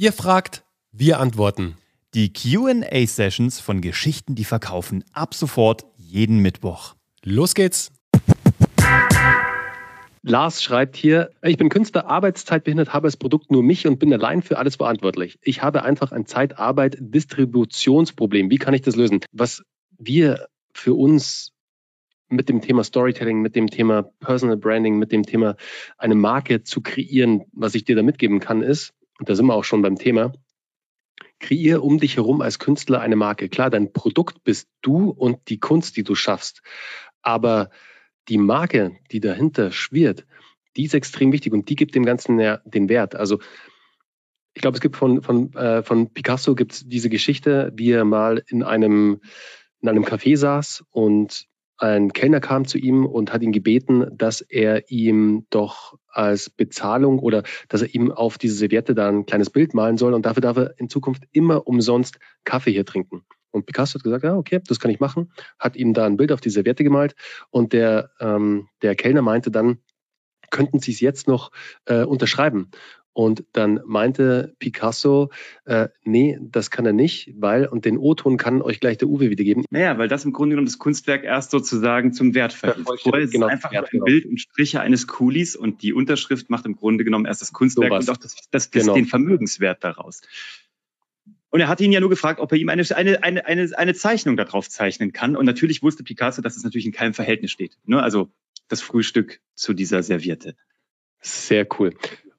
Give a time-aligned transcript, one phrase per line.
[0.00, 1.76] Ihr fragt, wir antworten.
[2.14, 6.94] Die QA-Sessions von Geschichten, die verkaufen, ab sofort jeden Mittwoch.
[7.22, 7.92] Los geht's!
[10.22, 14.40] Lars schreibt hier, ich bin Künstler, arbeitszeitbehindert, habe das Produkt nur mich und bin allein
[14.40, 15.38] für alles verantwortlich.
[15.42, 18.48] Ich habe einfach ein Zeitarbeit-Distributionsproblem.
[18.48, 19.20] Wie kann ich das lösen?
[19.32, 19.62] Was
[19.98, 21.52] wir für uns
[22.30, 25.56] mit dem Thema Storytelling, mit dem Thema Personal Branding, mit dem Thema
[25.98, 29.54] eine Marke zu kreieren, was ich dir da mitgeben kann, ist, und da sind wir
[29.54, 30.32] auch schon beim Thema,
[31.38, 33.50] kreier um dich herum als Künstler eine Marke.
[33.50, 36.62] Klar, dein Produkt bist du und die Kunst, die du schaffst.
[37.20, 37.70] Aber
[38.28, 40.26] die Marke, die dahinter schwirrt,
[40.76, 43.14] die ist extrem wichtig und die gibt dem Ganzen ja den Wert.
[43.14, 43.40] Also
[44.54, 48.06] ich glaube, es gibt von, von, äh, von Picasso gibt es diese Geschichte, wie er
[48.06, 49.20] mal in einem,
[49.80, 51.46] in einem Café saß und
[51.80, 57.18] ein Kellner kam zu ihm und hat ihn gebeten, dass er ihm doch als Bezahlung
[57.18, 60.42] oder dass er ihm auf diese Serviette da ein kleines Bild malen soll und dafür
[60.42, 63.22] darf er in Zukunft immer umsonst Kaffee hier trinken.
[63.50, 66.32] Und Picasso hat gesagt, ja, okay, das kann ich machen, hat ihm da ein Bild
[66.32, 67.14] auf die Serviette gemalt
[67.50, 69.78] und der, ähm, der Kellner meinte dann,
[70.50, 71.50] könnten Sie es jetzt noch
[71.86, 72.70] äh, unterschreiben?
[73.12, 75.30] Und dann meinte Picasso,
[75.64, 79.30] äh, nee, das kann er nicht, weil, und den O-Ton kann euch gleich der Uwe
[79.30, 79.64] wiedergeben.
[79.70, 83.02] Naja, weil das im Grunde genommen das Kunstwerk erst sozusagen zum Wert verhilft.
[83.02, 84.04] Vorher ist genau, einfach Wert, ein genau.
[84.04, 87.90] Bild und Striche eines Kulis und die Unterschrift macht im Grunde genommen erst das Kunstwerk
[87.90, 88.94] so und auch das, das, das genau.
[88.94, 90.20] den Vermögenswert daraus.
[91.50, 93.94] Und er hatte ihn ja nur gefragt, ob er ihm eine, eine, eine, eine, eine
[93.94, 95.36] Zeichnung darauf zeichnen kann.
[95.36, 97.76] Und natürlich wusste Picasso, dass es natürlich in keinem Verhältnis steht.
[97.84, 98.00] Ne?
[98.00, 98.30] Also
[98.68, 100.54] das Frühstück zu dieser Serviette.
[101.20, 101.92] Sehr cool.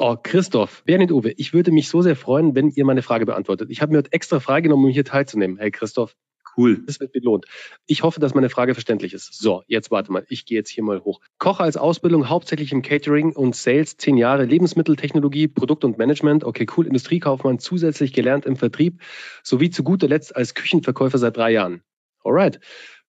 [0.00, 3.68] Oh, Christoph, Bernhard Uwe, ich würde mich so sehr freuen, wenn ihr meine Frage beantwortet.
[3.70, 5.58] Ich habe mir heute extra freigenommen, um hier teilzunehmen.
[5.58, 6.14] Hey Christoph,
[6.56, 6.82] Cool.
[6.86, 7.46] Das wird belohnt.
[7.86, 9.32] Ich hoffe, dass meine Frage verständlich ist.
[9.32, 10.24] So, jetzt warte mal.
[10.28, 11.20] Ich gehe jetzt hier mal hoch.
[11.38, 16.42] Koche als Ausbildung hauptsächlich im Catering und Sales, zehn Jahre Lebensmitteltechnologie, Produkt und Management.
[16.42, 16.88] Okay, cool.
[16.88, 19.00] Industriekaufmann, zusätzlich gelernt im Vertrieb,
[19.44, 21.82] sowie zu guter Letzt als Küchenverkäufer seit drei Jahren.
[22.24, 22.58] Alright.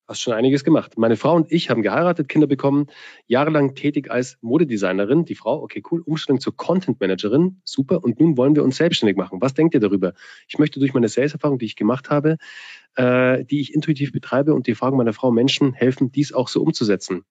[0.09, 0.97] Hast schon einiges gemacht.
[0.97, 2.87] Meine Frau und ich haben geheiratet, Kinder bekommen,
[3.27, 5.23] jahrelang tätig als Modedesignerin.
[5.23, 8.03] Die Frau, okay, cool, Umstellung zur Content Managerin, super.
[8.03, 9.39] Und nun wollen wir uns selbstständig machen.
[9.39, 10.15] Was denkt ihr darüber?
[10.47, 12.37] Ich möchte durch meine Sales-Erfahrung, die ich gemacht habe,
[12.95, 16.63] äh, die ich intuitiv betreibe und die Fragen meiner Frau Menschen helfen, dies auch so
[16.63, 17.21] umzusetzen.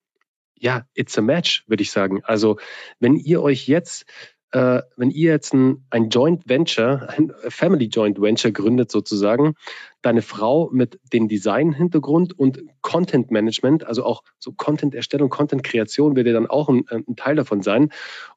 [0.56, 2.20] Ja, it's a match, würde ich sagen.
[2.22, 2.58] Also,
[3.00, 4.04] wenn ihr euch jetzt
[4.53, 9.54] äh, wenn ihr jetzt ein, ein Joint Venture, ein Family Joint Venture gründet sozusagen,
[10.00, 16.32] deine Frau mit dem Design-Hintergrund und Content Management, also auch so Content-Erstellung, Content-Kreation wird ja
[16.32, 17.91] dann auch ein, ein, Teil davon sein.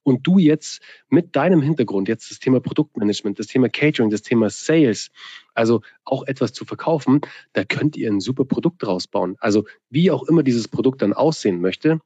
[0.04, 4.50] Und du jetzt mit deinem Hintergrund, jetzt das Thema Produktmanagement, das Thema Catering, das Thema
[4.50, 5.12] Sales,
[5.54, 7.22] also auch etwas zu verkaufen,
[7.54, 9.38] da könnt ihr ein super Produkt draus bauen.
[9.40, 12.00] Also wie auch immer dieses Produkt dann aussehen möchte,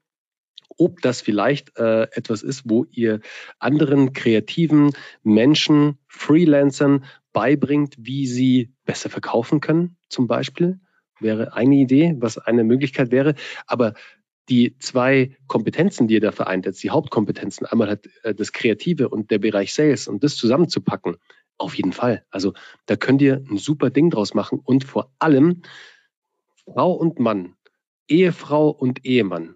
[0.78, 3.22] ob das vielleicht äh, etwas ist, wo ihr
[3.60, 4.92] anderen kreativen
[5.24, 10.80] Menschen, Freelancern beibringt, wie sie besser verkaufen können, zum Beispiel.
[11.20, 13.36] Wäre eine Idee, was eine Möglichkeit wäre.
[13.68, 13.94] Aber
[14.50, 19.10] die zwei Kompetenzen, die ihr da vereint, jetzt die Hauptkompetenzen, einmal halt äh, das Kreative
[19.10, 21.18] und der Bereich Sales und das zusammenzupacken,
[21.58, 22.26] auf jeden Fall.
[22.30, 22.54] Also
[22.86, 25.62] da könnt ihr ein super Ding draus machen und vor allem
[26.66, 27.56] Frau und Mann,
[28.08, 29.56] Ehefrau und Ehemann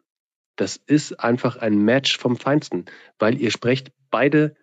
[0.59, 2.85] das ist einfach ein Match vom Feinsten,
[3.17, 4.55] weil ihr sprecht beide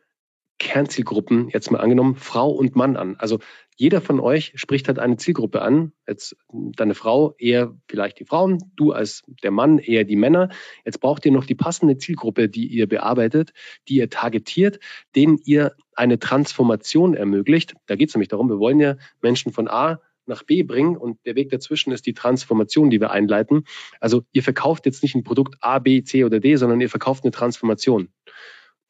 [0.58, 3.16] Kernzielgruppen, jetzt mal angenommen, Frau und Mann an.
[3.16, 3.38] Also
[3.76, 5.92] jeder von euch spricht halt eine Zielgruppe an.
[6.06, 10.50] Jetzt deine Frau eher vielleicht die Frauen, du als der Mann eher die Männer.
[10.84, 13.52] Jetzt braucht ihr noch die passende Zielgruppe, die ihr bearbeitet,
[13.88, 14.80] die ihr targetiert,
[15.14, 17.74] denen ihr eine Transformation ermöglicht.
[17.86, 21.25] Da geht es nämlich darum, wir wollen ja Menschen von A nach B bringen und
[21.26, 23.64] der Weg dazwischen ist die Transformation, die wir einleiten.
[24.00, 27.25] Also ihr verkauft jetzt nicht ein Produkt A, B, C oder D, sondern ihr verkauft
[27.25, 28.09] eine Transformation.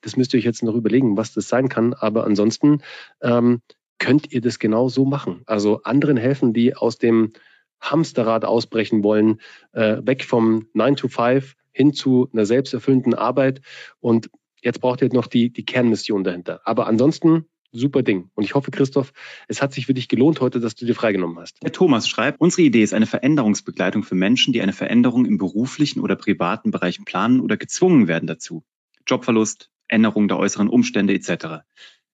[0.01, 1.95] Das müsst ihr euch jetzt noch überlegen, was das sein kann.
[1.95, 2.83] Aber ansonsten
[3.21, 3.63] ähm,
[3.99, 5.43] könnt ihr das genau so machen.
[5.47, 7.33] Also anderen helfen, die aus dem
[7.81, 9.41] Hamsterrad ausbrechen wollen,
[9.73, 13.61] äh, weg vom 9 to 5 hin zu einer selbsterfüllenden Arbeit.
[14.01, 14.31] Und
[14.63, 16.61] jetzt braucht ihr noch die, die Kernmission dahinter.
[16.65, 18.31] Aber ansonsten super Ding.
[18.35, 19.13] Und ich hoffe, Christoph,
[19.49, 21.59] es hat sich für dich gelohnt heute, dass du dir freigenommen hast.
[21.63, 26.01] Herr Thomas schreibt, unsere Idee ist eine Veränderungsbegleitung für Menschen, die eine Veränderung im beruflichen
[26.01, 28.65] oder privaten Bereich planen oder gezwungen werden dazu.
[29.07, 31.65] Jobverlust, Änderung der äußeren Umstände etc.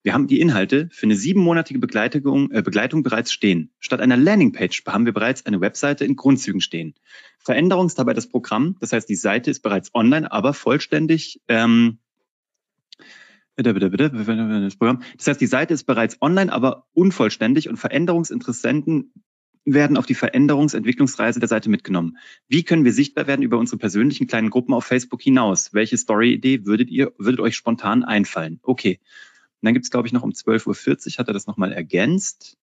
[0.04, 3.72] Wir haben die Inhalte für eine siebenmonatige Begleitung, äh, Begleitung bereits stehen.
[3.78, 6.94] Statt einer Landingpage haben wir bereits eine Webseite in Grundzügen stehen.
[7.38, 11.98] Veränderung ist dabei das Programm, das heißt, die Seite ist bereits online, aber vollständig ähm,
[15.16, 19.12] Das heißt, die Seite ist bereits online, aber unvollständig und Veränderungsinteressenten
[19.64, 22.18] werden auf die Veränderungsentwicklungsreise der Seite mitgenommen.
[22.48, 25.72] Wie können wir sichtbar werden über unsere persönlichen kleinen Gruppen auf Facebook hinaus?
[25.72, 28.58] Welche Story-Idee würdet ihr, würdet euch spontan einfallen?
[28.62, 28.98] Okay.
[29.60, 32.58] Und dann gibt es, glaube ich, noch um 12.40 Uhr, hat er das nochmal ergänzt.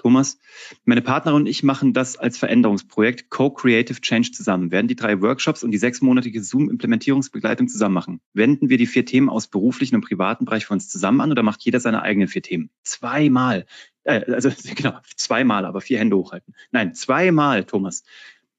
[0.00, 0.38] Thomas.
[0.86, 4.70] Meine Partnerin und ich machen das als Veränderungsprojekt Co-Creative Change zusammen.
[4.70, 8.20] Werden die drei Workshops und die sechsmonatige Zoom-Implementierungsbegleitung zusammen machen?
[8.32, 11.42] Wenden wir die vier Themen aus beruflichen und privaten Bereich für uns zusammen an oder
[11.42, 12.70] macht jeder seine eigenen vier Themen?
[12.82, 13.66] Zweimal.
[14.04, 16.54] Äh, also genau, zweimal, aber vier Hände hochhalten.
[16.70, 18.02] Nein, zweimal, Thomas.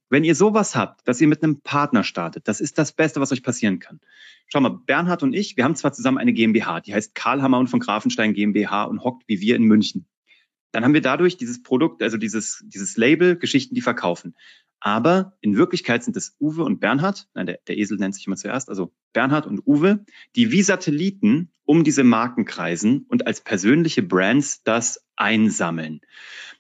[0.09, 3.31] Wenn ihr sowas habt, dass ihr mit einem Partner startet, das ist das Beste, was
[3.31, 3.99] euch passieren kann.
[4.45, 7.57] Schau mal, Bernhard und ich, wir haben zwar zusammen eine GmbH, die heißt Karl Hammer
[7.57, 10.05] und von Grafenstein GmbH und hockt wie wir in München
[10.71, 14.35] dann haben wir dadurch dieses Produkt, also dieses, dieses Label Geschichten, die verkaufen.
[14.79, 18.35] Aber in Wirklichkeit sind es Uwe und Bernhard, nein, der, der Esel nennt sich immer
[18.35, 24.01] zuerst, also Bernhard und Uwe, die wie Satelliten um diese Marken kreisen und als persönliche
[24.01, 26.01] Brands das einsammeln.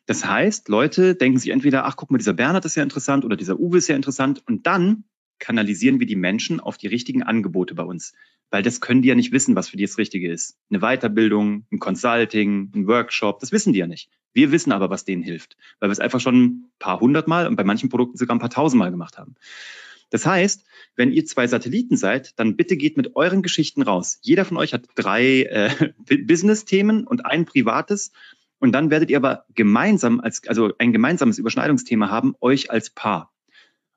[0.05, 3.35] Das heißt, Leute denken sich entweder, ach guck mal, dieser Bernhard ist ja interessant oder
[3.35, 5.05] dieser Uwe ist ja interessant und dann
[5.41, 8.13] kanalisieren wir die Menschen auf die richtigen Angebote bei uns
[8.51, 10.57] weil das können die ja nicht wissen, was für die das Richtige ist.
[10.69, 14.09] Eine Weiterbildung, ein Consulting, ein Workshop, das wissen die ja nicht.
[14.33, 17.55] Wir wissen aber, was denen hilft, weil wir es einfach schon ein paar hundertmal und
[17.55, 19.35] bei manchen Produkten sogar ein paar tausendmal gemacht haben.
[20.09, 20.65] Das heißt,
[20.97, 24.19] wenn ihr zwei Satelliten seid, dann bitte geht mit euren Geschichten raus.
[24.21, 25.93] Jeder von euch hat drei äh,
[26.25, 28.11] Business-Themen und ein privates.
[28.59, 33.31] Und dann werdet ihr aber gemeinsam als, also ein gemeinsames Überschneidungsthema haben, euch als Paar.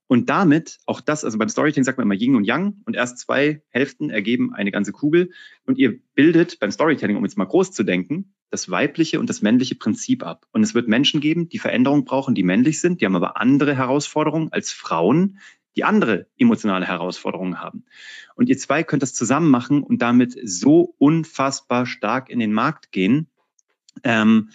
[0.06, 3.18] Und damit, auch das, also beim Storytelling sagt man immer Yin und Yang und erst
[3.18, 5.30] zwei Hälften ergeben eine ganze Kugel.
[5.64, 9.40] Und ihr bildet beim Storytelling, um jetzt mal groß zu denken, das weibliche und das
[9.40, 10.46] männliche Prinzip ab.
[10.52, 13.74] Und es wird Menschen geben, die Veränderung brauchen, die männlich sind, die haben aber andere
[13.74, 15.38] Herausforderungen als Frauen,
[15.74, 17.84] die andere emotionale Herausforderungen haben.
[18.36, 22.92] Und ihr zwei könnt das zusammen machen und damit so unfassbar stark in den Markt
[22.92, 23.28] gehen.
[24.04, 24.50] Ähm,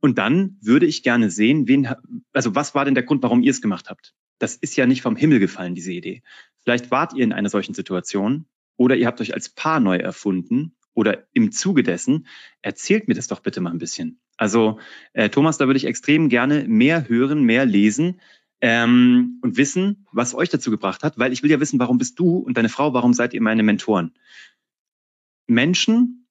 [0.00, 1.88] und dann würde ich gerne sehen, wen,
[2.32, 4.14] also was war denn der Grund, warum ihr es gemacht habt?
[4.38, 6.22] Das ist ja nicht vom Himmel gefallen, diese Idee.
[6.62, 8.46] Vielleicht wart ihr in einer solchen Situation
[8.76, 12.26] oder ihr habt euch als Paar neu erfunden oder im Zuge dessen.
[12.62, 14.20] Erzählt mir das doch bitte mal ein bisschen.
[14.36, 14.78] Also
[15.12, 18.20] äh, Thomas, da würde ich extrem gerne mehr hören, mehr lesen
[18.60, 22.18] ähm, und wissen, was euch dazu gebracht hat, weil ich will ja wissen, warum bist
[22.18, 24.12] du und deine Frau, warum seid ihr meine Mentoren?
[25.46, 26.28] Menschen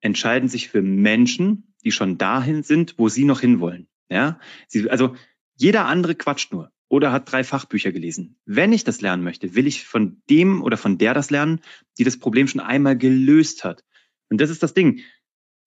[0.00, 3.88] entscheiden sich für Menschen, die schon dahin sind, wo sie noch hinwollen.
[4.08, 4.38] Ja,
[4.68, 5.16] sie, also
[5.56, 8.36] jeder andere quatscht nur oder hat drei Fachbücher gelesen.
[8.44, 11.62] Wenn ich das lernen möchte, will ich von dem oder von der das lernen,
[11.96, 13.82] die das Problem schon einmal gelöst hat.
[14.28, 15.00] Und das ist das Ding.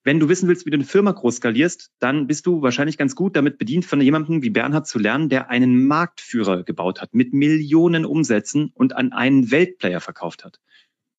[0.04, 3.16] Wenn du wissen willst, wie du eine Firma groß skalierst, dann bist du wahrscheinlich ganz
[3.16, 7.34] gut damit bedient, von jemandem wie Bernhard zu lernen, der einen Marktführer gebaut hat mit
[7.34, 10.60] Millionen Umsätzen und an einen Weltplayer verkauft hat.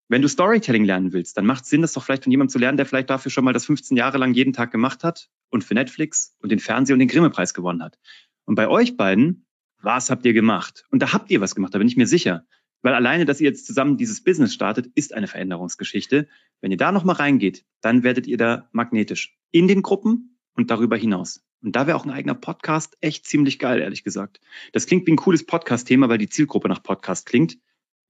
[0.06, 2.60] Wenn du Storytelling lernen willst, dann macht es Sinn, das doch vielleicht von jemandem zu
[2.60, 5.64] lernen, der vielleicht dafür schon mal das 15 Jahre lang jeden Tag gemacht hat und
[5.64, 7.98] für Netflix und den Fernseher und den Grimme-Preis gewonnen hat.
[8.44, 9.45] Und bei euch beiden
[9.86, 10.84] was habt ihr gemacht?
[10.90, 12.44] Und da habt ihr was gemacht, da bin ich mir sicher.
[12.82, 16.28] Weil alleine, dass ihr jetzt zusammen dieses Business startet, ist eine Veränderungsgeschichte.
[16.60, 19.38] Wenn ihr da nochmal reingeht, dann werdet ihr da magnetisch.
[19.52, 21.40] In den Gruppen und darüber hinaus.
[21.62, 24.40] Und da wäre auch ein eigener Podcast echt ziemlich geil, ehrlich gesagt.
[24.72, 27.56] Das klingt wie ein cooles Podcast-Thema, weil die Zielgruppe nach Podcast klingt.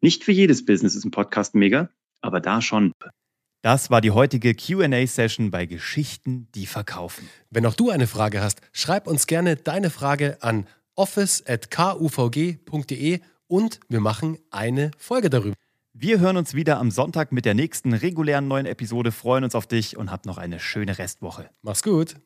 [0.00, 1.90] Nicht für jedes Business ist ein Podcast mega,
[2.23, 2.93] aber da schon.
[3.62, 7.28] Das war die heutige QA-Session bei Geschichten, die verkaufen.
[7.50, 14.00] Wenn auch du eine Frage hast, schreib uns gerne deine Frage an office.kuvg.de und wir
[14.00, 15.54] machen eine Folge darüber.
[15.93, 19.66] Wir hören uns wieder am Sonntag mit der nächsten regulären neuen Episode, freuen uns auf
[19.66, 21.48] dich und habt noch eine schöne Restwoche.
[21.62, 22.16] Mach's gut.